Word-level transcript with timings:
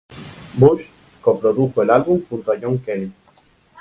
Bush 0.57 0.87
co-produjo 1.21 1.83
el 1.83 1.91
álbum 1.91 2.25
juntó 2.27 2.53
a 2.53 2.59
Jon 2.59 2.79
Kelly. 2.79 3.13